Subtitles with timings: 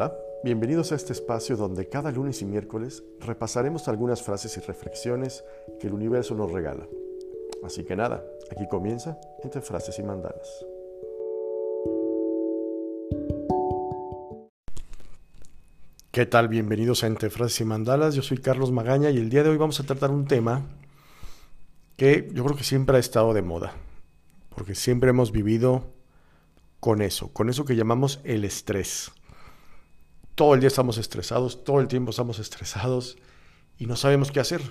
[0.00, 5.44] Hola, bienvenidos a este espacio donde cada lunes y miércoles repasaremos algunas frases y reflexiones
[5.78, 6.88] que el universo nos regala.
[7.62, 10.64] Así que nada, aquí comienza entre frases y mandalas.
[16.10, 16.48] ¿Qué tal?
[16.48, 18.14] Bienvenidos a Entre Frases y Mandalas.
[18.14, 20.62] Yo soy Carlos Magaña y el día de hoy vamos a tratar un tema
[21.98, 23.74] que yo creo que siempre ha estado de moda,
[24.48, 25.84] porque siempre hemos vivido
[26.80, 29.12] con eso, con eso que llamamos el estrés.
[30.40, 33.18] Todo el día estamos estresados, todo el tiempo estamos estresados
[33.76, 34.62] y no sabemos qué hacer.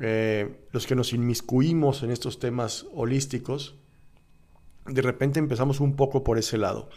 [0.00, 3.76] Eh, los que nos inmiscuimos en estos temas holísticos,
[4.84, 6.88] de repente empezamos un poco por ese lado,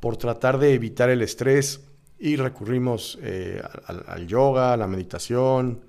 [0.00, 1.82] por tratar de evitar el estrés,
[2.18, 5.82] y recurrimos eh, al, yoga, a la meditación,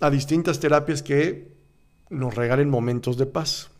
[0.00, 1.52] a distintas terapias que
[2.10, 3.72] nos regalen momentos de paz.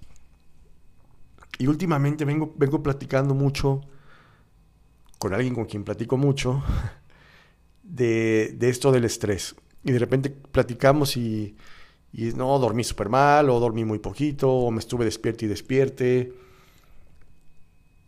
[1.57, 3.83] Y últimamente vengo, vengo platicando mucho
[5.21, 6.65] con alguien con quien platico mucho
[7.85, 9.55] de, esto del estrés.
[9.85, 11.55] Y de repente platicamos y,
[12.13, 16.33] y no, dormí súper mal, o dormí muy poquito, o me estuve despierto y despierte.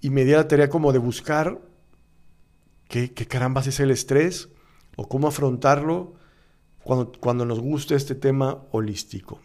[0.00, 1.60] Y me di la tarea como de buscar
[2.92, 4.50] ¿Qué, qué carambas es el estrés?
[4.96, 6.12] ¿O cómo afrontarlo
[6.84, 9.40] cuando, cuando nos gusta este tema holístico?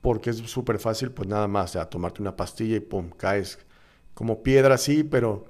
[0.00, 3.58] Porque es súper fácil, pues nada más, ya, tomarte una pastilla y pum, caes
[4.14, 5.46] como piedra, sí, pero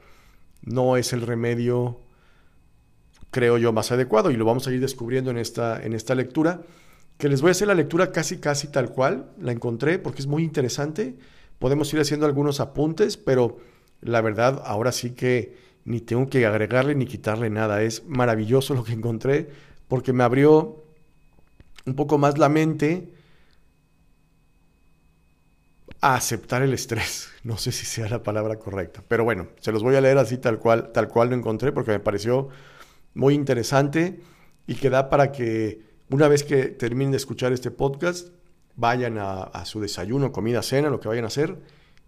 [0.63, 2.01] no es el remedio,
[3.31, 4.31] creo yo, más adecuado.
[4.31, 6.63] Y lo vamos a ir descubriendo en esta, en esta lectura,
[7.19, 9.31] que les voy a hacer la lectura casi, casi tal cual.
[9.41, 11.17] La encontré porque es muy interesante.
[11.59, 13.59] Podemos ir haciendo algunos apuntes, pero
[14.01, 17.83] la verdad, ahora sí que ni tengo que agregarle ni quitarle nada.
[17.83, 19.49] Es maravilloso lo que encontré
[19.89, 20.85] porque me abrió
[21.85, 23.13] un poco más la mente
[26.01, 27.29] a aceptar el estrés.
[27.43, 30.37] No sé si sea la palabra correcta, pero bueno, se los voy a leer así
[30.37, 32.51] tal cual, tal cual lo encontré porque me pareció
[33.15, 34.21] muy interesante
[34.67, 35.81] y que da para que
[36.11, 38.29] una vez que terminen de escuchar este podcast,
[38.77, 41.61] vayan a, su desayuno, comida, cena, lo que vayan a hacer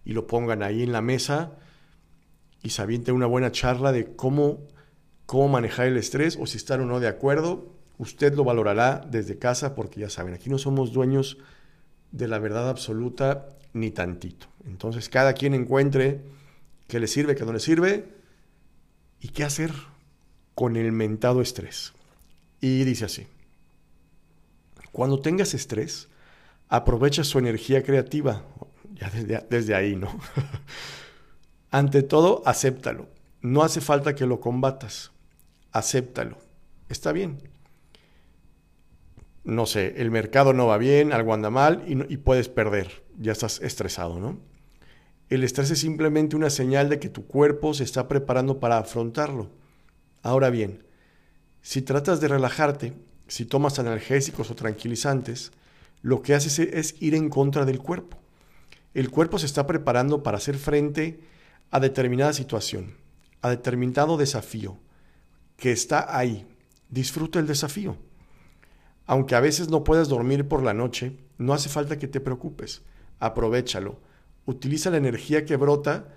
[0.05, 1.53] y lo pongan ahí en la mesa
[2.61, 4.67] y se una buena charla de cómo,
[5.25, 7.73] cómo manejar el estrés o si estar o no de acuerdo.
[7.97, 11.37] Usted lo valorará desde casa porque ya saben, aquí no somos dueños
[12.13, 14.47] la verdad absoluta ni tantito.
[14.65, 16.21] Entonces cada quien encuentre
[16.87, 18.05] qué le sirve, qué no le sirve
[19.19, 19.73] y qué hacer
[20.55, 21.93] con el mentado estrés.
[22.61, 23.27] Y dice así,
[24.91, 26.07] cuando tengas estrés,
[26.69, 28.43] aprovecha su energía creativa,
[28.93, 30.19] ya desde, desde ahí, ¿no?
[31.71, 33.07] Ante todo, acéptalo.
[33.41, 35.11] No hace falta que lo combatas.
[35.71, 36.37] Acéptalo.
[36.87, 37.39] Está bien.
[39.43, 43.03] No sé, el mercado no va bien, algo anda mal y, puedes perder.
[43.19, 44.39] Ya estás estresado, ¿no?
[45.29, 49.49] El estrés es simplemente una señal de que tu cuerpo se está preparando para afrontarlo.
[50.21, 50.83] Ahora bien,
[51.61, 52.93] si tratas de relajarte,
[53.27, 55.51] si tomas analgésicos o tranquilizantes,
[56.01, 58.17] lo que haces es ir en contra del cuerpo.
[58.93, 61.19] El cuerpo se está preparando para hacer frente
[61.71, 62.95] a determinada situación,
[63.41, 64.77] a determinado desafío
[65.57, 66.45] que está ahí.
[66.89, 67.97] Disfruta el desafío.
[69.05, 72.83] Aunque a veces no puedas dormir por la noche, no hace falta que te preocupes.
[73.19, 73.99] Aprovechalo.
[74.45, 76.07] Utiliza la energía que brota.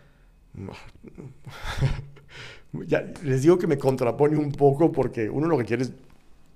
[2.86, 5.92] ya, les digo que me contrapone un poco porque uno lo que quiere es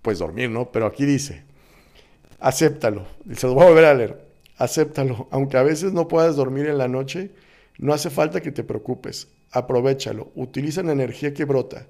[0.03, 0.73] pues dormir, ¿no?
[0.73, 1.45] Pero aquí dice,
[2.39, 3.07] acéptalo.
[3.35, 4.31] Se lo voy a volver a leer.
[4.57, 5.29] Acéptalo.
[5.31, 7.33] Aunque a veces no puedas dormir en la noche,
[7.81, 11.87] no hace falta que te preocupes, aprovechalo, utiliza la energía que brota.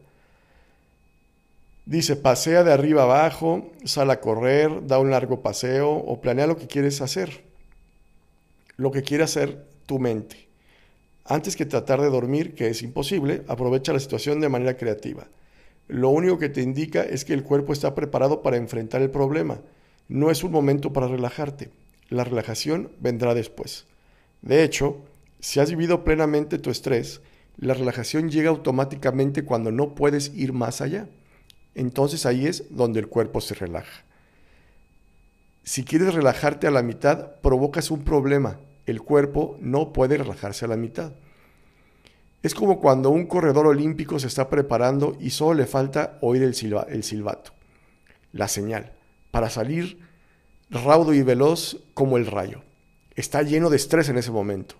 [1.86, 6.56] Dice, pasea de arriba abajo, sal a correr, da un largo paseo o planea lo
[6.56, 7.44] que quieres hacer.
[8.76, 10.48] Lo que quiere hacer tu mente.
[11.24, 15.28] Antes que tratar de dormir, que es imposible, aprovecha la situación de manera creativa.
[15.88, 19.60] Lo único que te indica es que el cuerpo está preparado para enfrentar el problema.
[20.08, 21.70] No es un momento para relajarte.
[22.08, 23.86] La relajación vendrá después.
[24.42, 25.04] De hecho,
[25.40, 27.20] si has vivido plenamente tu estrés,
[27.56, 31.08] la relajación llega automáticamente cuando no puedes ir más allá.
[31.74, 34.04] Entonces ahí es donde el cuerpo se relaja.
[35.62, 38.58] Si quieres relajarte a la mitad, provocas un problema.
[38.86, 41.12] El cuerpo no puede relajarse a la mitad.
[42.42, 46.54] Es como cuando un corredor olímpico se está preparando y solo le falta oír el,
[46.88, 47.52] el silbato,
[48.32, 48.92] la señal,
[49.30, 49.98] para salir
[50.70, 52.62] raudo y veloz como el rayo.
[53.14, 54.76] Está lleno de estrés en ese momento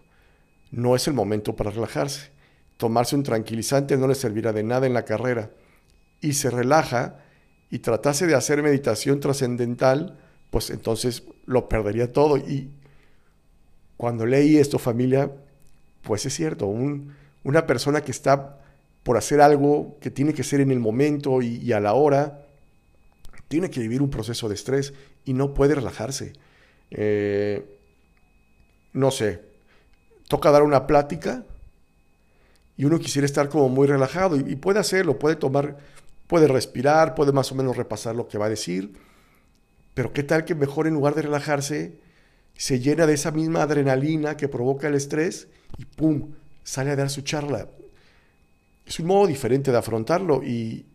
[0.71, 2.31] no es el momento para relajarse.
[2.77, 5.51] Tomarse un tranquilizante no le servirá de nada en la carrera.
[6.20, 7.20] Y se relaja
[7.70, 10.19] y tratase de hacer meditación trascendental,
[10.50, 12.37] pues entonces lo perdería todo.
[12.37, 12.70] Y
[13.96, 15.31] cuando leí esto, familia,
[16.02, 18.61] pues es cierto, una persona que está
[19.02, 22.46] por hacer algo que tiene que ser en el momento y, a la hora,
[23.49, 24.93] tiene que vivir un proceso de estrés
[25.25, 26.34] y no puede relajarse.
[26.90, 27.64] Eh,
[28.93, 29.43] no sé,
[30.28, 31.44] toca dar una plática
[32.76, 35.78] y uno quisiera estar como muy relajado y, puede hacerlo, puede tomar,
[36.31, 38.93] puede respirar, puede más o menos repasar lo que va a decir,
[39.94, 41.99] pero qué tal que mejor en lugar de relajarse,
[42.56, 46.31] se llena de esa misma adrenalina que provoca el estrés y ¡pum!
[46.62, 47.69] sale a dar su charla.
[48.87, 50.87] Es un modo diferente de afrontarlo y,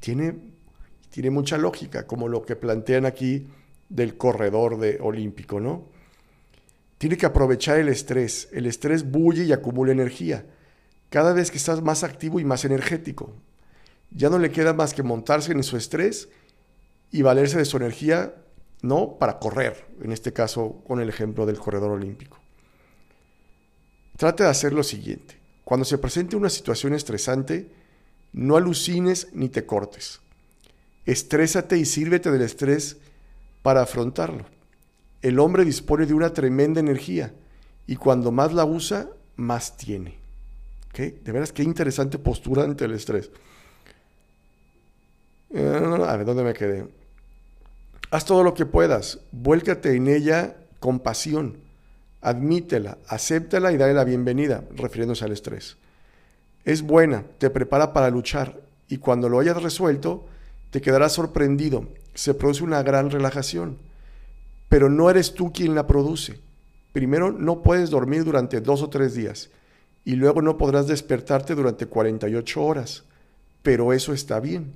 [0.00, 0.36] tiene,
[1.10, 3.46] tiene mucha lógica, como lo que plantean aquí
[3.90, 5.84] del corredor de olímpico, ¿no?
[6.96, 8.48] Tiene que aprovechar el estrés.
[8.52, 10.46] El estrés bulle y acumula energía.
[11.10, 13.34] Cada vez que estás más activo y más energético.
[14.10, 16.28] Ya no le queda más que montarse en su estrés
[17.10, 18.34] y valerse de su energía,
[18.82, 22.38] no para correr, en este caso con el ejemplo del corredor olímpico.
[24.16, 25.36] Trate de hacer lo siguiente.
[25.64, 27.70] Cuando se presente una situación estresante,
[28.32, 30.20] no alucines ni te cortes.
[31.06, 32.96] Estrésate y sírvete del estrés
[33.62, 34.44] para afrontarlo.
[35.22, 37.32] El hombre dispone de una tremenda energía
[37.86, 40.18] y cuando más la usa, más tiene.
[40.90, 41.20] ¿Okay?
[41.22, 43.30] De veras, qué interesante postura ante el estrés.
[45.50, 46.86] Eh, a ver, ¿dónde me quedé?
[48.10, 51.58] Haz todo lo que puedas, vuélcate en ella con pasión,
[52.20, 55.76] admítela, acéptala y dale la bienvenida, refiriéndose al estrés.
[56.64, 60.26] Es buena, te prepara para luchar y cuando lo hayas resuelto,
[60.70, 63.78] te quedarás sorprendido, se produce una gran relajación
[64.68, 66.40] pero no eres tú quien la produce.
[66.92, 69.50] Primero, no puedes dormir durante dos o tres días
[70.04, 73.04] y luego no podrás despertarte durante 48 horas,
[73.62, 74.72] pero eso está bien.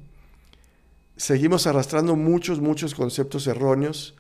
[1.23, 4.17] Seguimos arrastrando muchos, muchos conceptos erróneos,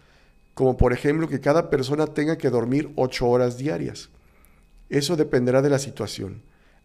[0.54, 4.08] como por ejemplo que cada persona tenga que dormir ocho horas diarias.
[4.88, 6.42] Eso dependerá de la situación.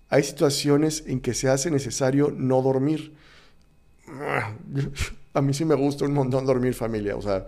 [0.09, 3.13] Hay situaciones en que se hace necesario no dormir.
[5.35, 7.45] A mí sí me gusta un montón dormir familia, o sea,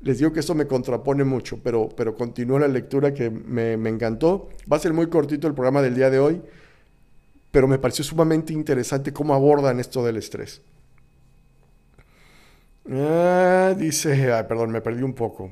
[0.00, 4.48] les digo que esto me contrapone mucho, pero, pero continúo la lectura que me, encantó.
[4.72, 6.40] Va a ser muy cortito el programa del día de hoy,
[7.50, 10.62] pero me pareció sumamente interesante cómo abordan esto del estrés.
[12.90, 15.50] Ah, dice, perdón, me perdí un poco.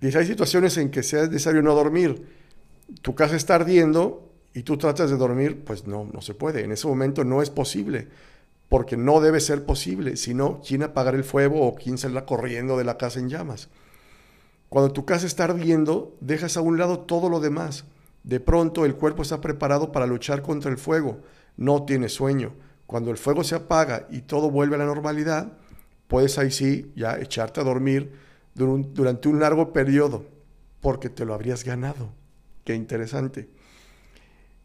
[0.00, 2.26] Dice, hay situaciones en que sea necesario no dormir.
[3.00, 6.62] Tu casa está ardiendo y tú tratas de dormir, pues no, no se puede.
[6.62, 8.08] En ese momento no es posible
[8.68, 12.84] porque no debe ser posible, sino quién apagar el fuego o quién saldrá corriendo de
[12.84, 13.68] la casa en llamas.
[14.68, 17.84] Cuando tu casa está ardiendo, dejas a un lado todo lo demás.
[18.24, 21.20] De pronto el cuerpo está preparado para luchar contra el fuego,
[21.56, 22.52] no tiene sueño.
[22.86, 25.52] Cuando el fuego se apaga y todo vuelve a la normalidad,
[26.08, 28.12] puedes ahí sí ya echarte a dormir
[28.54, 30.24] durante un largo periodo,
[30.80, 32.12] porque te lo habrías ganado.
[32.64, 33.48] Qué interesante.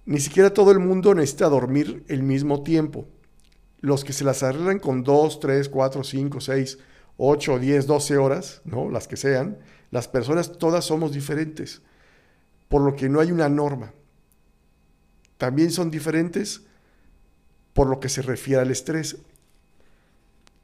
[0.05, 3.07] Ni siquiera todo el mundo necesita dormir el mismo tiempo
[3.81, 6.77] los que se las arreglan con 2, 3, 4, 5, 6,
[7.17, 8.89] 8, 10, 12 horas, ¿no?
[8.89, 9.57] las que sean,
[9.91, 11.81] las personas todas somos diferentes,
[12.67, 13.93] por lo que no hay una norma.
[15.37, 16.61] También son diferentes
[17.73, 19.17] por lo que se refiere al estrés.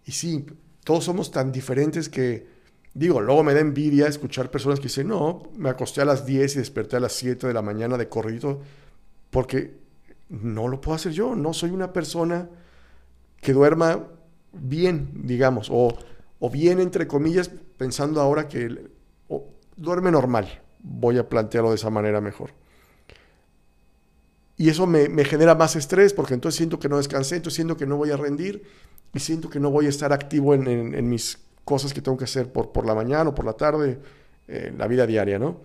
[0.06, 0.45] Y sí,
[0.86, 2.48] todos somos tan diferentes que,
[2.94, 6.56] digo, luego me da envidia escuchar personas que dicen, no, me acosté a las 10
[6.56, 8.62] y desperté a las 7 de la mañana de corrido,
[9.32, 9.77] porque
[10.30, 12.48] no lo puedo hacer yo, no soy una persona
[13.42, 14.08] que duerma
[14.54, 15.98] bien, digamos, o,
[16.51, 18.89] bien entre comillas, pensando ahora que
[19.75, 22.51] duerme normal, voy a plantearlo de esa manera mejor.
[24.57, 27.85] Y eso me, genera más estrés porque entonces siento que no descansé, entonces siento que
[27.85, 28.63] no voy a rendir
[29.13, 32.51] y siento que no voy a estar activo en, mis cosas que tengo que hacer
[32.51, 34.00] por, por la mañana o por la tarde,
[34.47, 35.59] en la vida diaria, ¿no?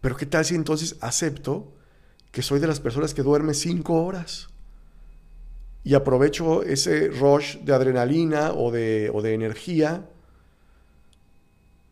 [0.00, 1.72] Pero ¿qué tal si entonces acepto
[2.30, 4.48] que soy de las personas que duerme cinco horas?
[5.84, 10.06] y aprovecho ese rush de adrenalina o de, o de energía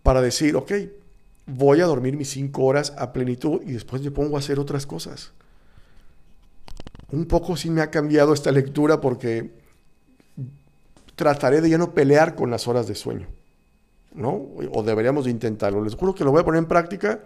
[0.03, 0.73] para decir, ok,
[1.51, 4.87] voy a dormir mis cinco horas a plenitud y después me pongo a hacer otras
[4.87, 5.33] cosas.
[7.13, 9.51] Un poco sí me ha cambiado esta lectura porque
[11.17, 13.27] trataré de ya no pelear con las horas de sueño,
[14.15, 14.49] ¿no?
[14.73, 15.83] O deberíamos de intentarlo.
[15.83, 17.21] Les juro que lo voy a poner en práctica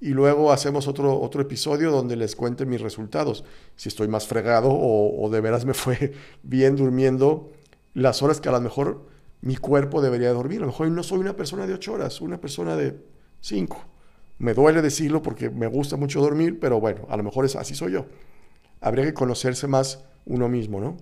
[0.00, 3.44] y luego hacemos otro, otro episodio donde les cuente mis resultados,
[3.76, 7.52] si estoy más fregado o, de veras me fue bien durmiendo
[7.94, 9.06] las horas que a lo mejor
[9.40, 10.58] mi cuerpo debería dormir.
[10.58, 13.11] A lo mejor no soy una persona de ocho horas, una persona de
[13.42, 13.84] cinco.
[14.38, 17.74] Me duele decirlo porque me gusta mucho dormir, pero bueno, a lo mejor es, así
[17.74, 18.06] soy yo.
[18.80, 20.96] Habría que conocerse más uno mismo, ¿no?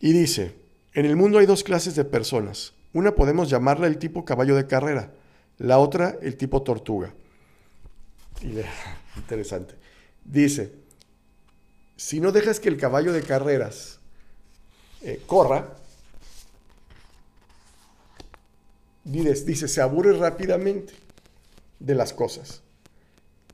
[0.00, 0.56] Y dice,
[0.92, 2.74] en el mundo hay dos clases de personas.
[2.92, 5.12] Una podemos llamarla el tipo caballo de carrera
[5.58, 7.14] la otra, el tipo tortuga.
[9.16, 9.74] Interesante.
[10.24, 10.72] Dice,
[11.96, 14.00] si no dejas que el caballo de carreras
[15.02, 15.76] eh, corra,
[19.06, 20.92] dice, se aburre rápidamente
[21.78, 22.62] de las cosas.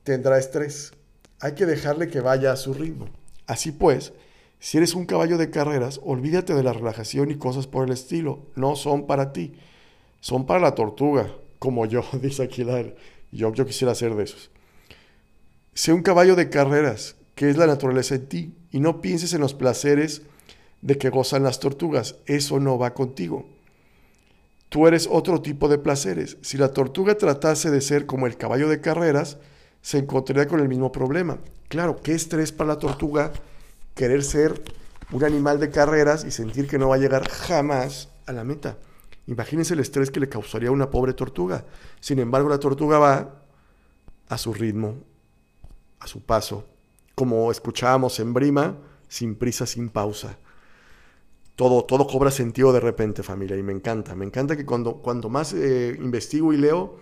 [0.03, 0.93] Tendrá estrés.
[1.39, 3.07] Hay que dejarle que vaya a su ritmo.
[3.45, 4.13] Así pues,
[4.59, 8.47] si eres un caballo de carreras, olvídate de la relajación y cosas por el estilo.
[8.55, 9.53] No son para ti.
[10.21, 12.95] Son para la tortuga, como yo, dice Aquilar.
[13.31, 14.51] Yo, yo quisiera ser de esos.
[15.73, 19.41] Sé un caballo de carreras, que es la naturaleza en ti, y no pienses en
[19.41, 20.21] los placeres
[20.81, 22.15] de que gozan las tortugas.
[22.25, 23.45] Eso no va contigo.
[24.73, 26.37] Tú eres otro tipo de placeres.
[26.41, 29.37] Si la tortuga tratase de ser como el caballo de carreras,
[29.83, 31.37] se encontraría con el mismo problema.
[31.67, 33.31] Claro, qué estrés para la tortuga
[33.93, 34.63] querer ser
[35.11, 38.79] un animal de carreras y sentir que no va a llegar jamás a la meta.
[39.27, 41.65] Imagínense el estrés que le causaría a una pobre tortuga.
[41.99, 43.43] Sin embargo, la tortuga va
[44.27, 44.95] a su ritmo,
[45.99, 46.65] a su paso,
[47.13, 48.75] como escuchábamos en Brima,
[49.07, 50.35] sin prisa, sin pausa.
[51.55, 54.15] Todo, todo cobra sentido de repente, familia, y me encanta.
[54.15, 56.97] Me encanta que cuando, cuando más eh, investigo y leo,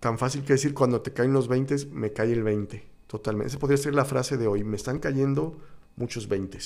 [0.00, 2.84] tan fácil que decir cuando te caen los 20, me cae el 20.
[3.06, 3.48] Totalmente.
[3.48, 4.62] Esa podría ser la frase de hoy.
[4.64, 5.56] Me están cayendo
[5.96, 6.58] muchos 20.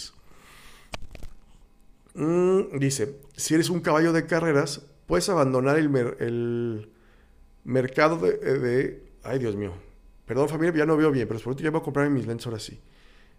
[2.15, 6.91] Mm, dice, si eres un caballo de carreras, puedes abandonar el, el
[7.63, 9.73] mercado de, de, Ay, Dios mío.
[10.27, 12.47] Perdón, familia, ya no veo bien, pero por último ya voy a comprar mis lentes
[12.47, 12.81] ahora sí.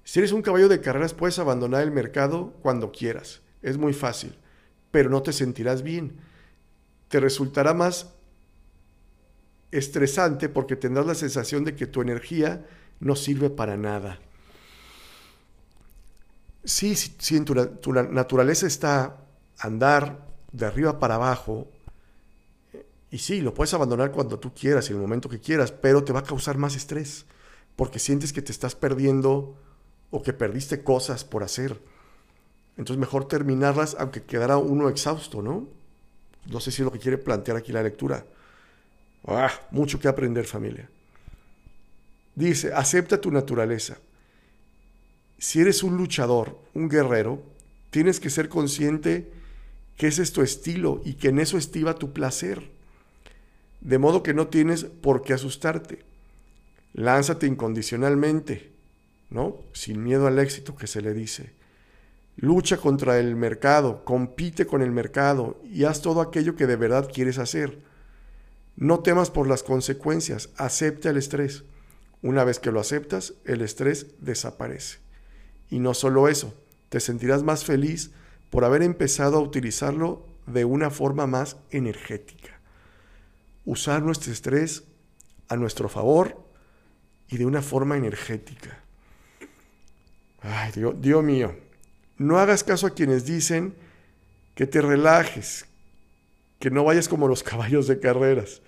[0.10, 3.42] Si eres un caballo de carreras, puedes abandonar el mercado cuando quieras.
[3.62, 4.40] Es muy fácil,
[4.90, 6.18] pero no te sentirás bien.
[7.10, 8.16] Te resultará más
[9.70, 12.66] estresante porque tendrás la sensación de que tu energía
[13.00, 14.18] no sirve para nada.
[16.64, 19.18] Sí, sí, en tu, tu naturaleza está
[19.60, 21.68] andar de arriba para abajo,
[23.12, 26.04] y sí, lo puedes abandonar cuando tú quieras y en el momento que quieras, pero
[26.04, 27.28] te va a causar más estrés,
[27.76, 29.56] porque sientes que te estás perdiendo
[30.12, 31.80] o que perdiste cosas por hacer.
[32.78, 35.68] Entonces mejor terminarlas aunque quedara uno exhausto, ¿no?
[36.46, 38.26] No sé si es lo que quiere plantear aquí la lectura.
[39.28, 40.90] Ah, mucho que aprender familia.
[42.36, 43.98] Dice, acepta tu naturaleza.
[45.38, 47.44] Si eres un luchador, un guerrero,
[47.92, 49.32] tienes que ser consciente
[49.98, 52.72] que ese es tu estilo y que en eso estiva tu placer.
[53.82, 56.00] De modo que no tienes por qué asustarte.
[56.94, 58.72] Lánzate incondicionalmente,
[59.74, 61.54] Sin miedo al éxito que se le dice.
[62.36, 67.10] Lucha contra el mercado, compite con el mercado y haz todo aquello que de verdad
[67.14, 67.80] quieres hacer.
[68.76, 71.64] No temas por las consecuencias, acepta el estrés.
[72.22, 75.00] Una vez que lo aceptas, el estrés desaparece.
[75.70, 76.54] Y no solo eso,
[76.88, 78.12] te sentirás más feliz
[78.50, 82.60] por haber empezado a utilizarlo de una forma más energética.
[83.66, 84.84] Usar nuestro estrés
[85.50, 86.42] a nuestro favor
[87.28, 88.84] y de una forma energética.
[90.42, 91.56] Ay, Dios, Dios mío,
[92.18, 93.74] no hagas caso a quienes dicen
[94.56, 95.66] que te relajes,
[96.60, 98.62] que no vayas como los caballos de carreras.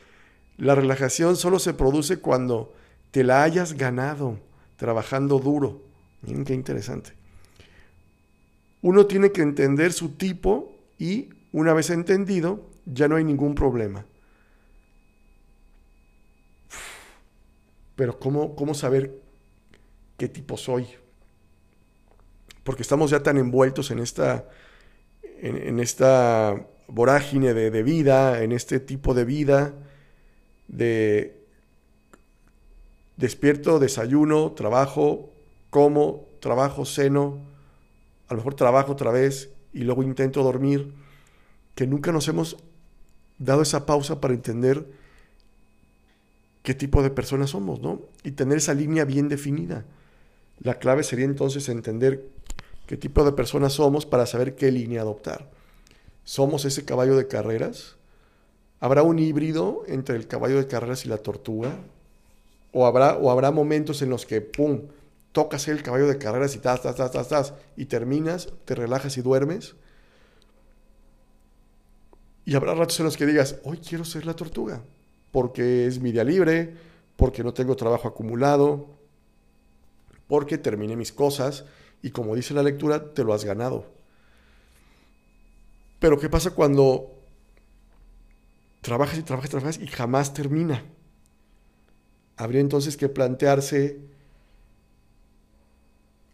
[0.57, 2.73] La relajación solo se produce cuando
[3.11, 4.39] te la hayas ganado
[4.77, 5.81] trabajando duro.
[6.21, 7.13] Miren qué interesante.
[8.81, 14.05] Uno tiene que entender su tipo y una vez entendido, ya no hay ningún problema.
[17.95, 19.19] Pero ¿cómo, cómo saber
[20.17, 20.87] qué tipo soy?
[22.63, 24.45] Porque estamos ya tan envueltos en esta,
[25.23, 29.73] en, esta vorágine de, de vida, en este tipo de vida,
[30.67, 31.41] de
[33.17, 35.31] despierto, desayuno, trabajo,
[35.69, 37.39] como, trabajo, ceno,
[38.27, 40.93] a lo mejor trabajo otra vez y luego intento dormir,
[41.75, 42.57] que nunca nos hemos
[43.39, 44.85] dado esa pausa para entender
[46.63, 48.01] qué tipo de personas somos, ¿no?
[48.23, 49.85] Y tener esa línea bien definida.
[50.59, 52.27] La clave sería entonces entender
[52.91, 55.49] qué tipo de personas somos para saber qué línea adoptar.
[56.25, 57.95] ¿Somos ese caballo de carreras?
[58.81, 61.73] ¿Habrá un híbrido entre el caballo de carreras y la tortuga?
[62.73, 64.89] ¿O habrá, o habrá momentos en los que, ¡pum!,
[65.31, 69.15] tocas el caballo de carreras y tas, tas, tas, tas, tas, y terminas, te relajas
[69.15, 69.75] y duermes?
[72.43, 74.83] Y habrá ratos en los que digas, hoy quiero ser la tortuga,
[75.31, 76.75] porque es mi día libre,
[77.15, 78.87] porque no tengo trabajo acumulado,
[80.27, 81.63] porque terminé mis cosas
[82.01, 83.85] y como dice la lectura, te lo has ganado.
[85.99, 87.11] Pero ¿qué pasa cuando
[88.81, 90.83] trabajas y trabajas y trabajas y jamás termina?
[92.37, 93.99] Habría entonces que plantearse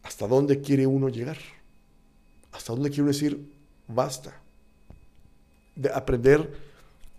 [0.03, 1.37] hasta dónde quiere uno llegar,
[2.53, 3.53] hasta dónde quiere uno decir,
[3.87, 4.41] basta.
[5.75, 6.49] De aprender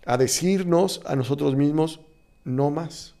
[0.05, 1.99] a decirnos a nosotros mismos,
[2.43, 3.13] no más.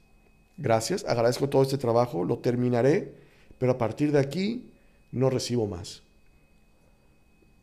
[0.57, 3.13] Gracias, agradezco todo este trabajo, lo terminaré,
[3.59, 4.73] pero a partir de aquí
[5.11, 6.03] no recibo más.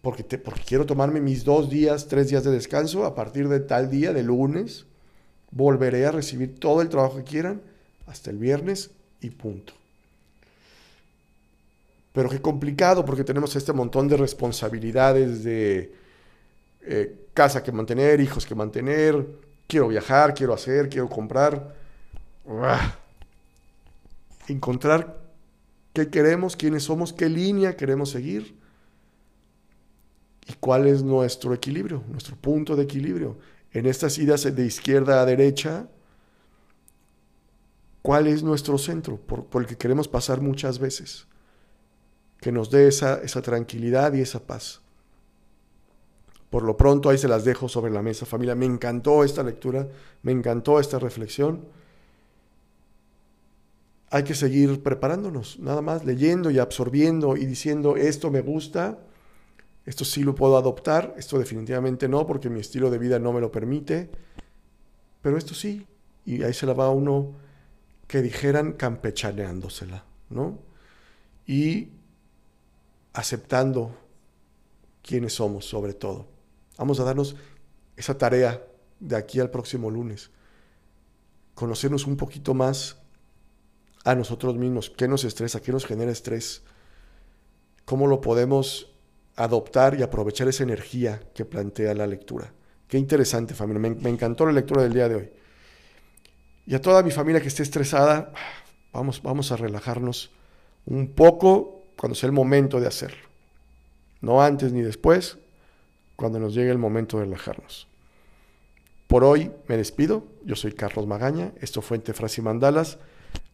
[0.02, 3.90] Porque, porque quiero tomarme mis dos días, tres días de descanso, a partir de tal
[3.90, 4.86] día, de lunes,
[5.50, 7.62] volveré a recibir todo el trabajo que quieran
[8.06, 9.72] hasta el viernes y punto.
[12.12, 15.92] Pero qué complicado porque tenemos este montón de responsabilidades de
[16.82, 19.26] eh, casa que mantener, hijos que mantener,
[19.66, 21.74] quiero viajar, quiero hacer, quiero comprar.
[24.48, 25.25] Encontrar
[25.96, 28.54] qué queremos, quiénes somos, qué línea queremos seguir
[30.46, 33.38] y cuál es nuestro equilibrio, nuestro punto de equilibrio.
[33.72, 35.88] En estas idas de izquierda a derecha,
[38.02, 41.26] ¿cuál es nuestro centro por, el que queremos pasar muchas veces?
[42.42, 44.82] que nos dé esa, esa tranquilidad y esa paz.
[46.50, 48.54] Por lo pronto ahí se las dejo sobre la mesa, familia.
[48.54, 49.88] Me encantó esta lectura,
[50.22, 51.64] me encantó esta reflexión.
[54.10, 58.98] Hay que seguir preparándonos, nada más, leyendo y absorbiendo y diciendo, esto me gusta,
[59.84, 63.40] esto sí lo puedo adoptar, esto definitivamente no, porque mi estilo de vida no me
[63.40, 64.10] lo permite,
[65.22, 65.86] pero esto sí.
[66.24, 67.34] Y ahí se la va uno,
[68.06, 70.58] que dijeran, campechaneándosela, ¿no?
[71.46, 71.90] Y
[73.12, 73.96] aceptando
[75.02, 76.26] quiénes somos sobre todo.
[76.76, 77.36] Vamos a darnos
[77.96, 78.64] esa tarea
[79.00, 80.30] de aquí al próximo lunes.
[81.54, 83.02] Conocernos un poquito más
[84.06, 84.88] a nosotros mismos.
[84.88, 85.60] ¿Qué nos estresa?
[85.60, 86.62] ¿Qué nos genera estrés?
[87.84, 88.92] ¿Cómo lo podemos
[89.34, 92.52] adoptar y aprovechar esa energía que plantea la lectura?
[92.86, 93.96] Qué interesante, familia.
[94.00, 95.30] Me, encantó la lectura del día de hoy.
[96.66, 98.32] Y a toda mi familia que esté estresada,
[98.92, 100.30] vamos, vamos a relajarnos
[100.86, 103.26] un poco cuando sea el momento de hacerlo.
[104.20, 105.36] No antes ni después,
[106.14, 107.88] cuando nos llegue el momento de relajarnos.
[109.08, 110.28] Por hoy me despido.
[110.44, 111.52] Yo soy Carlos Magaña.
[111.60, 112.98] Esto fue Entre y Mandalas.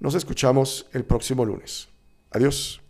[0.01, 1.89] Nos escuchamos el próximo lunes.
[2.31, 2.82] Adiós.